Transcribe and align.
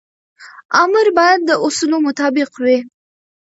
امر 0.83 1.07
باید 1.17 1.39
د 1.45 1.51
اصولو 1.65 1.97
مطابق 2.07 2.49
وي. 2.63 2.77